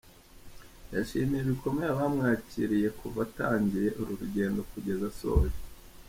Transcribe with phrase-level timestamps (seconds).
[0.93, 5.59] Yashimiye bikomeye abamwakiriye kuva atangiye uru rugedo kugeza asoje.